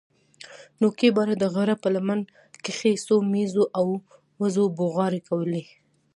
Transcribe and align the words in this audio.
نوكي 0.81 1.09
بره 1.17 1.33
د 1.37 1.43
غره 1.53 1.75
په 1.83 1.87
لمن 1.95 2.19
کښې 2.63 2.91
څو 3.07 3.15
مېږو 3.31 3.65
او 3.79 3.87
وزو 4.41 4.63
بوغارې 4.77 5.21
کولې. 5.29 5.63